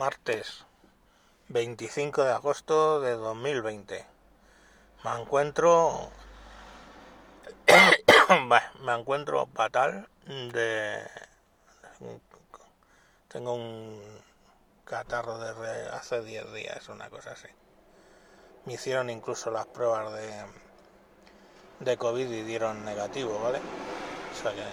[0.00, 0.64] martes
[1.48, 4.06] 25 de agosto de 2020.
[5.04, 6.08] Me encuentro.
[8.80, 11.06] me encuentro fatal de.
[13.28, 14.00] Tengo un
[14.86, 17.48] catarro de hace 10 días, una cosa así.
[18.64, 20.46] Me hicieron incluso las pruebas de,
[21.80, 23.58] de COVID y dieron negativo, ¿vale?
[24.32, 24.64] O sea que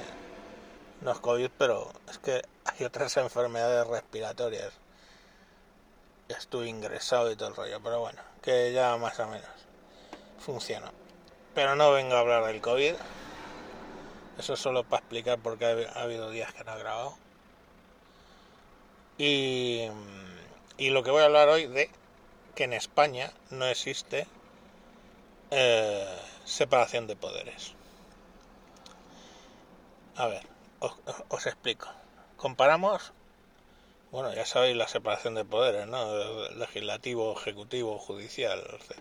[1.01, 4.86] no es COVID, pero es que hay otras enfermedades respiratorias.
[6.29, 9.49] Estuve ingresado y todo el rollo, pero bueno, que ya más o menos
[10.39, 10.91] funciona.
[11.55, 12.95] Pero no vengo a hablar del COVID.
[14.37, 17.17] Eso solo para explicar por qué ha habido días que no he grabado.
[19.17, 19.87] Y,
[20.77, 21.89] y lo que voy a hablar hoy de
[22.53, 24.27] que en España no existe
[25.51, 27.73] eh, separación de poderes.
[30.15, 30.41] A ver,
[31.29, 31.87] os, explico.
[32.35, 33.13] Comparamos,
[34.11, 36.49] bueno, ya sabéis la separación de poderes, ¿no?
[36.51, 38.97] Legislativo, ejecutivo, judicial, etc.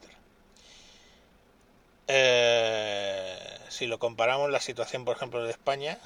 [2.09, 5.99] Eh, si lo comparamos la situación, por ejemplo, de España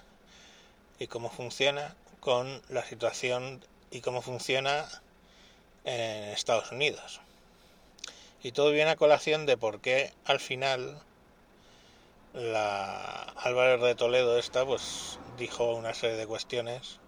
[0.98, 4.86] y cómo funciona con la situación y cómo funciona
[5.84, 7.20] en Estados Unidos.
[8.42, 11.00] Y todo viene a colación de por qué al final
[12.32, 16.98] la Álvarez de Toledo esta pues dijo una serie de cuestiones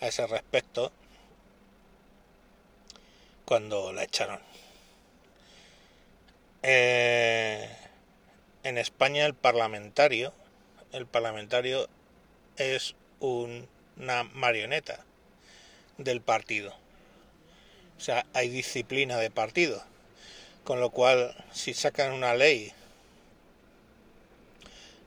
[0.00, 0.92] a ese respecto
[3.46, 4.40] cuando la echaron.
[6.62, 7.70] Eh,
[8.64, 10.34] en España el parlamentario,
[10.92, 11.88] el parlamentario
[12.58, 15.04] es una marioneta
[15.96, 16.74] del partido.
[17.96, 19.82] O sea, hay disciplina de partido.
[20.64, 22.74] Con lo cual, si sacan una ley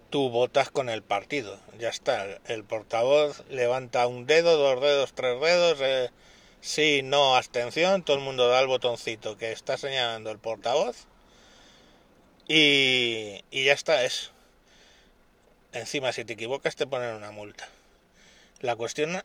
[0.09, 1.59] tú votas con el partido.
[1.77, 2.25] Ya está.
[2.47, 5.77] El portavoz levanta un dedo, dos dedos, tres dedos.
[5.81, 6.09] Eh,
[6.61, 8.03] sí, no, abstención.
[8.03, 11.07] Todo el mundo da el botoncito que está señalando el portavoz.
[12.47, 14.03] Y, y ya está.
[14.03, 14.31] Es.
[15.71, 17.70] Encima, si te equivocas, te ponen una multa.
[18.59, 19.21] La cuestión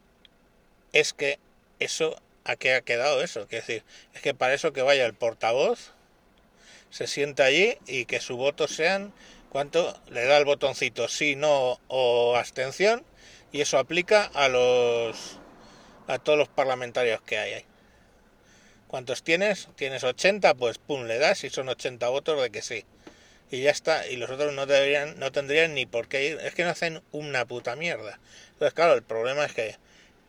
[0.93, 1.39] es que
[1.79, 2.17] eso.
[2.47, 3.41] ¿A qué ha quedado eso?
[3.43, 5.93] Es decir, es que para eso que vaya el portavoz,
[6.91, 9.15] se sienta allí y que su voto sean
[9.55, 9.97] ¿Cuánto?
[10.11, 13.05] Le da el botoncito sí, no o abstención
[13.53, 15.39] y eso aplica a los
[16.07, 17.65] a todos los parlamentarios que hay ahí.
[18.89, 19.69] ¿Cuántos tienes?
[19.77, 22.85] Tienes 80, pues pum, le das y son 80 votos de que sí.
[23.51, 26.55] Y ya está, y los otros no deberían no tendrían ni por qué ir, es
[26.55, 28.19] que no hacen una puta mierda.
[28.53, 29.77] Entonces, claro, el problema es que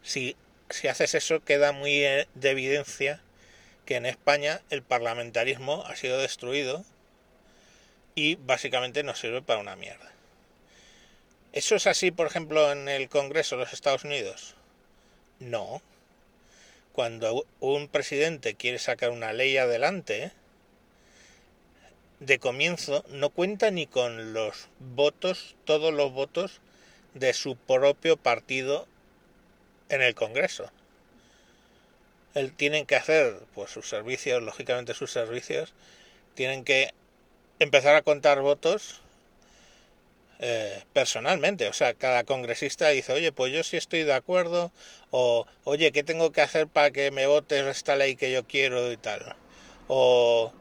[0.02, 0.36] si
[0.70, 3.22] si haces eso queda muy de evidencia
[3.86, 6.84] que en España el parlamentarismo ha sido destruido
[8.16, 10.12] y básicamente no sirve para una mierda.
[11.54, 14.55] ¿Eso es así, por ejemplo, en el Congreso de los Estados Unidos?
[15.40, 15.82] No.
[16.94, 20.32] Cuando un presidente quiere sacar una ley adelante,
[22.20, 26.62] de comienzo no cuenta ni con los votos, todos los votos
[27.14, 28.88] de su propio partido
[29.90, 30.72] en el Congreso.
[32.34, 35.74] Él tienen que hacer pues sus servicios, lógicamente sus servicios,
[36.34, 36.94] tienen que
[37.60, 39.02] empezar a contar votos
[40.40, 41.68] eh, personalmente.
[41.68, 44.72] O sea, cada congresista dice, oye, pues yo sí estoy de acuerdo,
[45.12, 48.92] o oye, ¿qué tengo que hacer para que me vote esta ley que yo quiero
[48.92, 49.36] y tal?
[49.88, 50.52] O,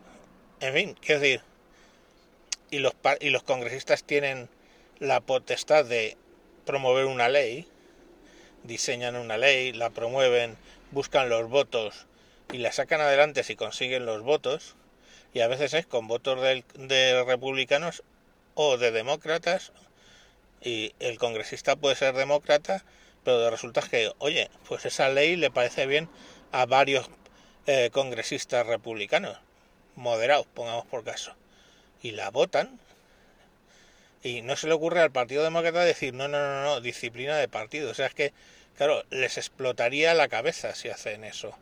[0.61, 1.43] en fin, quiero decir,
[2.71, 4.49] y los, y los congresistas tienen
[4.99, 6.17] la potestad de
[6.65, 7.69] promover una ley,
[8.62, 10.56] diseñan una ley, la promueven,
[10.91, 12.06] buscan los votos
[12.53, 14.77] y la sacan adelante si consiguen los votos
[15.35, 18.05] y a veces es con votos de, republicanos
[18.54, 19.72] o de demócratas
[20.60, 22.84] y el congresista puede ser demócrata
[23.22, 26.09] pero resulta que oye pues esa ley le parece bien
[26.53, 27.09] a varios
[27.66, 29.38] eh, congresistas republicanos
[29.94, 31.34] moderados pongamos por caso
[32.03, 32.78] y la votan
[34.22, 37.47] y no se le ocurre al Partido Demócrata decir no, no, no, no, disciplina de
[37.47, 37.91] partido.
[37.91, 38.32] O sea, es que,
[38.75, 41.54] claro, les explotaría la cabeza si hacen eso.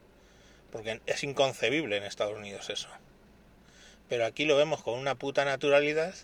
[0.70, 2.88] Porque es inconcebible en Estados Unidos eso
[4.08, 6.14] pero aquí lo vemos con una puta naturalidad.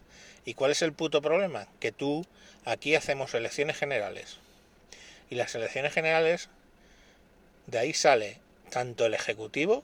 [0.44, 1.68] ¿Y cuál es el puto problema?
[1.80, 2.26] Que tú,
[2.64, 4.38] aquí hacemos elecciones generales.
[5.30, 6.48] Y las elecciones generales,
[7.66, 8.38] de ahí sale
[8.70, 9.82] tanto el Ejecutivo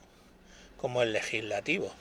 [0.77, 1.93] como el Legislativo.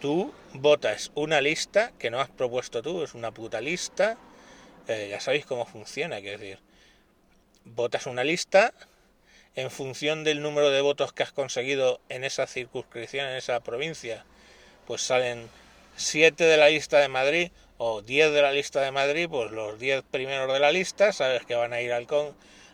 [0.00, 4.16] Tú votas una lista que no has propuesto tú, es una puta lista.
[4.88, 6.58] Eh, ya sabéis cómo funciona, quiero decir.
[7.64, 8.72] Votas una lista
[9.56, 14.24] en función del número de votos que has conseguido en esa circunscripción, en esa provincia,
[14.86, 15.48] pues salen
[15.96, 19.78] 7 de la lista de Madrid o 10 de la lista de Madrid, pues los
[19.78, 22.06] 10 primeros de la lista, sabes que van a ir al,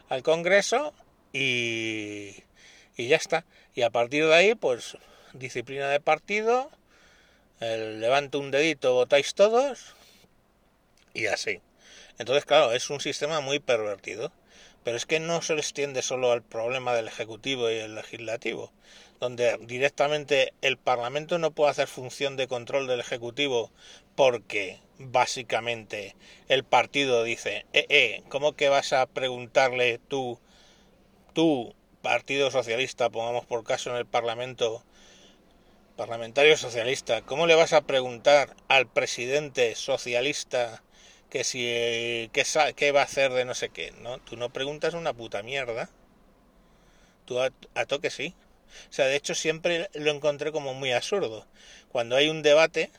[0.09, 0.93] al Congreso
[1.33, 2.43] y,
[2.97, 3.45] y ya está.
[3.75, 4.97] Y a partir de ahí, pues
[5.33, 6.71] disciplina de partido,
[7.61, 9.95] el levanto un dedito, votáis todos
[11.15, 11.61] y así.
[12.19, 14.33] Entonces, claro, es un sistema muy pervertido.
[14.87, 18.71] Pero es que no se extiende solo al problema del Ejecutivo y el Legislativo,
[19.19, 23.73] donde directamente el Parlamento no puede hacer función de control del Ejecutivo
[24.15, 26.15] porque básicamente
[26.47, 30.39] el partido dice, eh, eh, ¿cómo que vas a preguntarle tú,
[31.33, 34.85] tú, Partido Socialista, pongamos por caso en el Parlamento,
[35.97, 40.85] parlamentario socialista, ¿cómo le vas a preguntar al presidente socialista
[41.31, 44.19] que si qué, va a hacer de no sé qué, ¿no?
[44.19, 45.89] Tú no preguntas una puta mierda.
[47.25, 47.51] Tú a,
[47.87, 48.35] toque sí.
[48.91, 51.47] O sea, de hecho siempre lo encontré como muy absurdo.
[51.91, 52.91] Cuando hay un debate,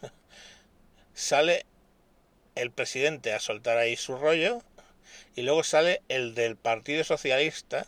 [1.14, 1.66] sale
[2.54, 4.62] el presidente a soltar ahí su rollo
[5.34, 7.86] y luego sale el del Partido Socialista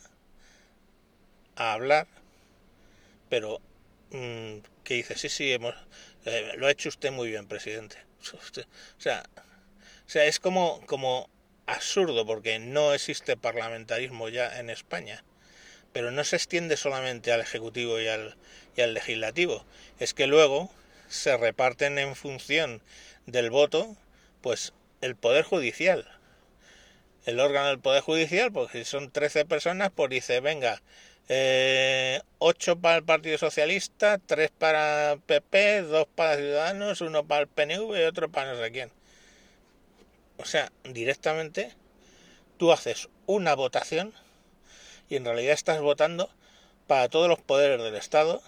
[1.55, 2.07] a hablar,
[3.29, 3.61] pero
[4.11, 5.75] mm, que dice, sí, sí, hemos,
[6.25, 7.97] eh, lo ha hecho usted muy bien, presidente.
[8.97, 9.23] O sea,
[10.05, 11.29] o sea, es como, como
[11.65, 15.23] absurdo porque no existe parlamentarismo ya en España.
[15.93, 18.35] Pero no se extiende solamente al Ejecutivo y al,
[18.75, 19.65] y al Legislativo.
[19.99, 20.69] Es que luego
[21.07, 22.81] se reparten en función
[23.25, 23.95] del voto,
[24.41, 26.07] pues el Poder Judicial.
[27.25, 30.81] El órgano del Poder Judicial, porque si son 13 personas, pues dice, venga,
[31.29, 37.47] eh, 8 para el Partido Socialista, 3 para PP, 2 para Ciudadanos, 1 para el
[37.47, 38.91] PNV y otro para no sé quién.
[40.37, 41.71] O sea, directamente
[42.57, 44.13] tú haces una votación
[45.09, 46.29] y en realidad estás votando
[46.87, 48.41] para todos los poderes del Estado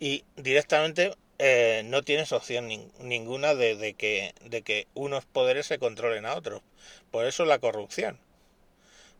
[0.00, 2.68] y directamente eh, no tienes opción
[2.98, 6.62] ninguna de, que, de que unos poderes se controlen a otros.
[7.10, 8.18] Por eso la corrupción.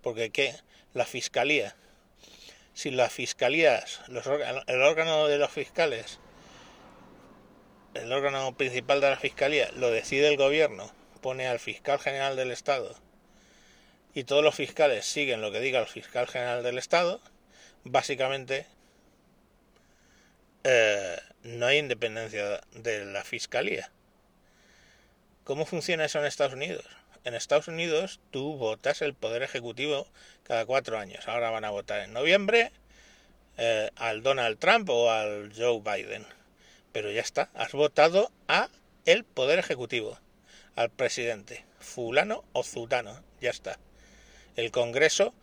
[0.03, 0.55] Porque ¿qué?
[0.93, 1.77] La fiscalía.
[2.73, 6.19] Si las fiscalías, los, el órgano de los fiscales,
[7.95, 10.91] el órgano principal de la fiscalía, lo decide el gobierno
[11.25, 12.95] pone al fiscal general del Estado
[14.13, 17.19] y todos los fiscales siguen lo que diga el fiscal general del Estado,
[17.83, 18.67] básicamente
[20.65, 23.91] eh, no hay independencia de la fiscalía.
[25.45, 26.85] ¿Cómo funciona eso en Estados Unidos?
[27.25, 30.07] En Estados Unidos tú votas el poder ejecutivo
[30.43, 31.27] cada cuatro años.
[31.27, 32.71] Ahora van a votar en noviembre
[33.57, 36.27] eh, al Donald Trump o al Joe Biden.
[36.93, 38.69] Pero ya está, has votado a
[39.07, 40.19] el poder ejecutivo
[40.77, 43.79] al presidente, fulano o zutano, ya está.
[44.57, 45.35] El Congreso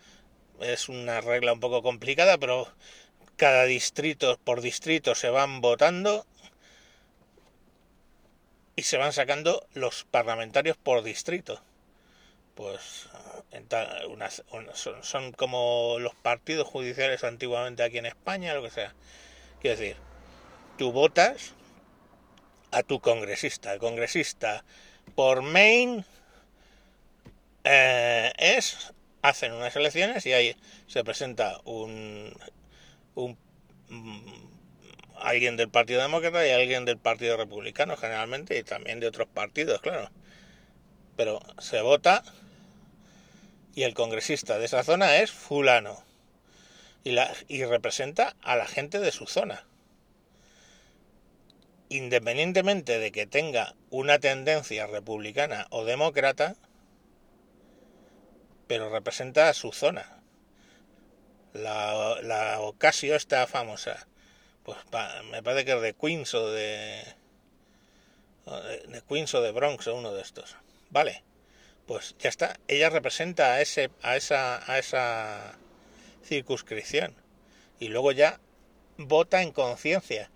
[0.60, 2.68] es una regla un poco complicada, pero
[3.36, 6.26] cada distrito por distrito se van votando
[8.76, 11.62] y se van sacando los parlamentarios por distrito.
[12.56, 13.10] Pues
[14.76, 18.94] son, son, como los partidos judiciales antiguamente aquí en España, lo que sea.
[19.62, 19.98] Quiero decir,
[20.78, 21.54] tú votas
[22.72, 23.74] a tu congresista.
[23.74, 24.64] El congresista
[25.16, 26.04] por Maine
[27.64, 30.56] eh, es hacen unas elecciones y ahí
[30.88, 32.34] se presenta un,
[33.16, 33.38] un
[33.90, 34.52] mm,
[35.18, 39.82] alguien del Partido Demócrata y alguien del Partido Republicano generalmente y también de otros partidos,
[39.82, 40.10] claro.
[41.16, 42.24] Pero se vota
[43.76, 46.04] y el congresista de esa zona es fulano
[47.04, 49.66] y, la, y representa a la gente de su zona
[51.92, 56.56] independientemente de que tenga una tendencia republicana o demócrata,
[58.68, 60.24] pero representa a su zona.
[61.52, 64.08] La, la Ocasio está famosa,
[64.64, 64.78] pues
[65.30, 67.04] me parece que es de Queens o de,
[68.88, 70.56] de, Queens o de Bronx o uno de estos.
[70.92, 71.24] Vale,
[71.88, 72.58] pues ya está.
[72.70, 75.58] Ella representa a ese, a esa, a esa
[76.24, 77.14] circunscripción
[77.82, 78.40] y luego ya
[78.96, 80.32] vota en conciencia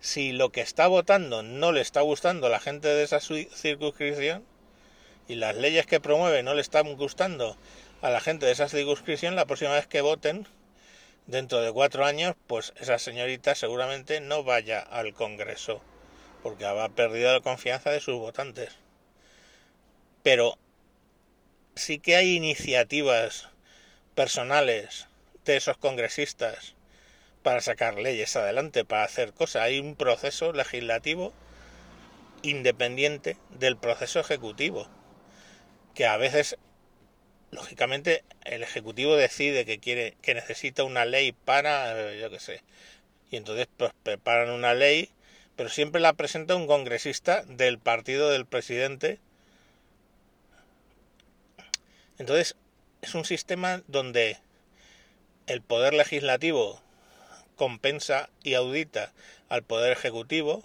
[0.00, 4.44] si lo que está votando no le está gustando a la gente de esa circunscripción
[5.26, 7.56] y las leyes que promueve no le están gustando
[8.00, 10.46] a la gente de esa circunscripción, la próxima vez que voten,
[11.26, 15.82] dentro de cuatro años, pues esa señorita seguramente no vaya al Congreso,
[16.42, 18.76] porque habrá perdido la confianza de sus votantes.
[20.22, 20.58] Pero
[21.74, 23.48] sí que hay iniciativas
[24.14, 25.08] personales
[25.44, 26.74] de esos congresistas
[27.48, 29.62] para sacar leyes adelante, para hacer cosas.
[29.62, 31.32] Hay un proceso legislativo
[32.42, 34.86] independiente del proceso ejecutivo,
[35.94, 36.58] que a veces,
[37.50, 42.62] lógicamente, el ejecutivo decide que quiere, que necesita una ley para, yo qué sé,
[43.30, 45.08] y entonces pues, preparan una ley,
[45.56, 49.20] pero siempre la presenta un congresista del partido del presidente.
[52.18, 52.56] Entonces,
[53.00, 54.36] es un sistema donde
[55.46, 56.82] el poder legislativo
[57.58, 59.12] compensa y audita
[59.50, 60.64] al poder ejecutivo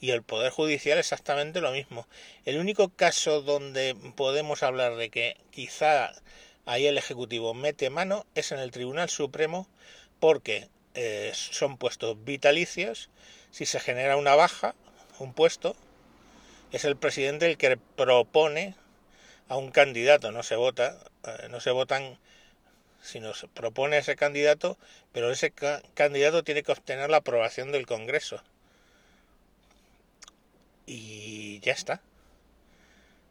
[0.00, 2.06] y el poder judicial exactamente lo mismo.
[2.44, 6.12] El único caso donde podemos hablar de que quizá
[6.66, 9.66] ahí el ejecutivo mete mano es en el Tribunal Supremo
[10.20, 13.10] porque eh, son puestos vitalicios.
[13.50, 14.74] Si se genera una baja,
[15.18, 15.74] un puesto,
[16.70, 18.74] es el presidente el que propone
[19.48, 22.18] a un candidato, no se vota, eh, no se votan,
[23.04, 24.78] sino se propone ese candidato,
[25.12, 28.42] pero ese candidato tiene que obtener la aprobación del Congreso.
[30.86, 32.00] Y ya está.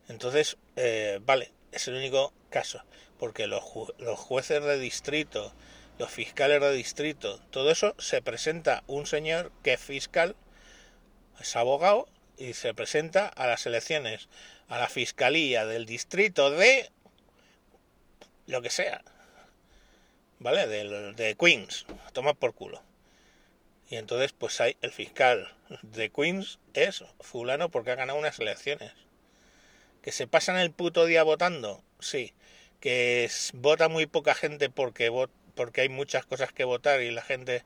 [0.08, 2.84] Entonces, eh, vale, es el único caso,
[3.18, 3.64] porque los,
[3.98, 5.52] los jueces de distrito,
[5.98, 10.36] los fiscales de distrito, todo eso se presenta un señor que es fiscal,
[11.40, 14.28] es abogado, y se presenta a las elecciones
[14.68, 16.90] a la fiscalía del distrito de
[18.48, 19.04] lo que sea,
[20.44, 20.68] ¿vale?
[20.68, 22.84] De, de Queens, toma por culo.
[23.90, 28.92] Y entonces pues hay el fiscal de Queens es fulano porque ha ganado unas elecciones.
[30.02, 32.34] Que se pasan el puto día votando, sí.
[32.82, 35.10] Que vota muy poca gente porque,
[35.56, 37.64] porque hay muchas cosas que votar y la gente,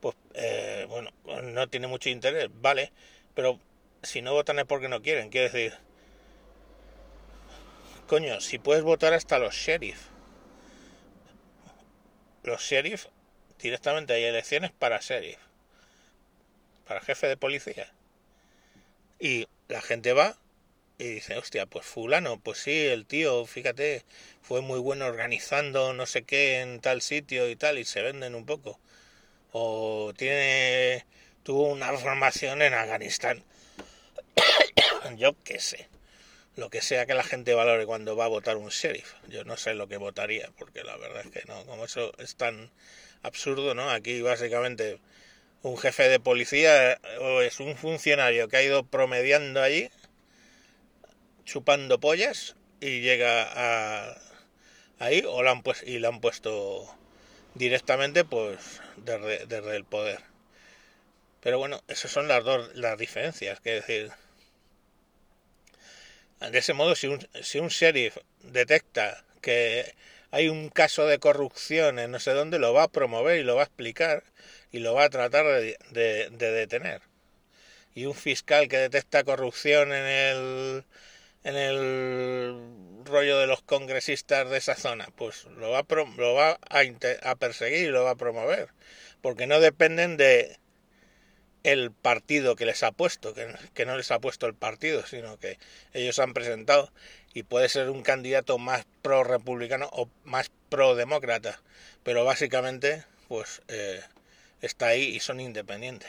[0.00, 1.10] pues, eh, bueno,
[1.42, 2.92] no tiene mucho interés, vale.
[3.34, 3.60] Pero
[4.02, 5.74] si no votan es porque no quieren, quiero decir.
[8.06, 10.15] Coño, si puedes votar hasta los sheriff.
[12.46, 13.06] Los sheriff,
[13.58, 15.38] directamente hay elecciones para sheriff.
[16.86, 17.92] Para jefe de policía.
[19.18, 20.38] Y la gente va
[20.96, 24.04] y dice, hostia, pues fulano, pues sí, el tío, fíjate,
[24.42, 28.36] fue muy bueno organizando no sé qué en tal sitio y tal, y se venden
[28.36, 28.78] un poco.
[29.50, 31.04] O tiene,
[31.42, 33.42] tuvo una formación en Afganistán.
[35.16, 35.88] Yo qué sé.
[36.56, 39.14] Lo que sea que la gente valore cuando va a votar un sheriff.
[39.28, 42.36] Yo no sé lo que votaría, porque la verdad es que no, como eso es
[42.36, 42.70] tan
[43.22, 43.90] absurdo, ¿no?
[43.90, 44.98] Aquí básicamente
[45.62, 49.90] un jefe de policía o es un funcionario que ha ido promediando allí,
[51.44, 54.18] chupando pollas y llega a
[54.98, 56.86] ahí o lo han pues, y lo han puesto
[57.54, 60.20] directamente pues desde, desde el poder.
[61.40, 64.10] Pero bueno, esas son las dos las diferencias, que decir,
[66.50, 69.94] de ese modo si un, si un sheriff detecta que
[70.30, 73.56] hay un caso de corrupción en no sé dónde, lo va a promover y lo
[73.56, 74.24] va a explicar
[74.72, 77.02] y lo va a tratar de, de, detener.
[77.94, 80.84] Y un fiscal que detecta corrupción en el,
[81.44, 85.86] en el rollo de los congresistas de esa zona, pues lo va,
[86.16, 86.82] lo va a,
[87.22, 88.68] a perseguir y lo va a promover,
[89.22, 90.58] porque no dependen de
[91.66, 95.58] el partido que les ha puesto, que, no les ha puesto el partido, sino que
[95.94, 96.92] ellos han presentado
[97.34, 101.60] y puede ser un candidato más pro republicano o más pro demócrata,
[102.04, 104.00] pero básicamente pues eh,
[104.60, 106.08] está ahí y son independientes.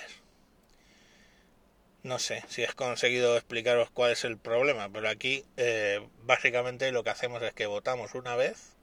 [2.04, 7.04] No sé si he conseguido explicaros cuál es el problema, pero aquí eh, básicamente lo
[7.04, 8.74] que hacemos es que votamos una vez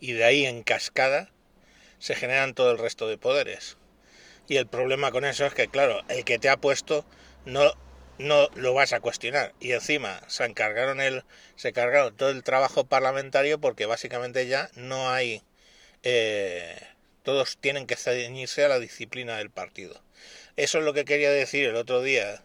[0.00, 1.28] y de ahí en cascada
[1.98, 3.76] se generan todo el resto de poderes.
[4.48, 7.04] Y el problema con eso es que, claro, el que te ha puesto
[7.44, 7.72] no,
[8.18, 9.54] no lo vas a cuestionar.
[9.60, 11.24] Y encima se encargaron el,
[11.56, 15.42] se cargaron todo el trabajo parlamentario porque básicamente ya no hay
[16.08, 16.78] eh,
[17.24, 20.00] todos tienen que ceñirse a la disciplina del partido.
[20.54, 22.44] Eso es lo que quería decir el otro día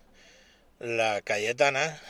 [0.79, 2.01] la Cayetana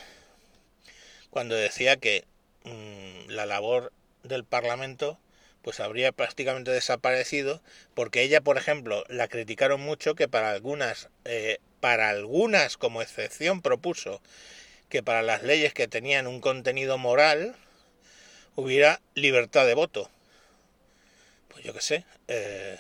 [1.30, 2.24] cuando decía que
[2.64, 3.92] mmm, la labor
[4.24, 5.20] del Parlamento
[5.62, 7.62] pues habría prácticamente desaparecido
[7.94, 13.62] porque ella, por ejemplo, la criticaron mucho que para algunas, eh, para algunas como excepción
[13.62, 14.22] propuso
[14.90, 17.56] que para las leyes que tenían un contenido moral
[18.56, 20.10] hubiera libertad de voto.
[21.50, 22.78] Pues yo qué sé, eh,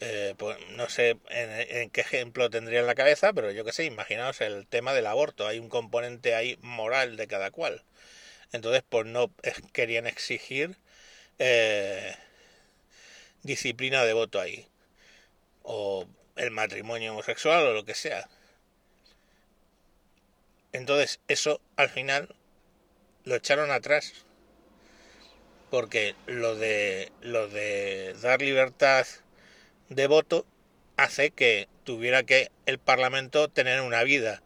[0.00, 3.72] eh, pues no sé en, en, qué ejemplo tendría en la cabeza, pero yo qué
[3.72, 7.82] sé, imaginaos el tema del aborto, hay un componente ahí moral de cada cual.
[8.52, 9.30] Entonces, pues no
[9.72, 10.76] querían exigir
[11.38, 12.14] eh,
[13.42, 14.66] disciplina de voto ahí.
[15.62, 18.28] O el matrimonio homosexual o lo que sea.
[20.72, 22.34] Entonces eso al final
[23.24, 24.12] lo echaron atrás.
[25.70, 29.06] Porque lo de, lo de dar libertad
[29.88, 30.46] de voto
[30.96, 34.42] hace que tuviera que el Parlamento tener una vida.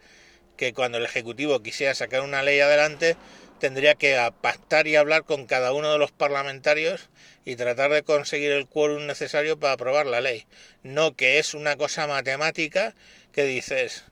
[0.56, 3.16] Que cuando el Ejecutivo quisiera sacar una ley adelante,
[3.60, 7.08] tendría que pactar y hablar con cada uno de los parlamentarios
[7.44, 10.46] y tratar de conseguir el quórum necesario para aprobar la ley.
[10.82, 12.94] No que es una cosa matemática
[13.32, 14.04] que dices,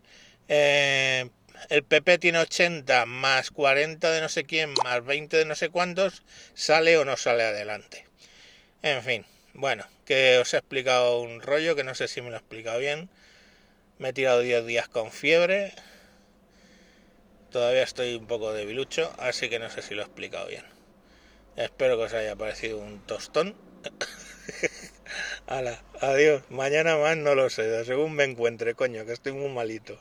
[0.48, 1.28] eh,
[1.70, 5.70] el PP tiene 80 más 40 de no sé quién más 20 de no sé
[5.70, 6.22] cuántos,
[6.54, 8.06] sale o no sale adelante.
[8.82, 12.36] En fin, bueno, que os he explicado un rollo que no sé si me lo
[12.36, 13.08] he explicado bien.
[13.98, 15.74] Me he tirado 10 días con fiebre.
[17.50, 20.64] Todavía estoy un poco debilucho, así que no sé si lo he explicado bien.
[21.56, 23.56] Espero que os haya parecido un tostón.
[25.46, 26.42] Hala, adiós.
[26.50, 29.98] Mañana más no lo sé, según me encuentre, coño, que estoy muy malito.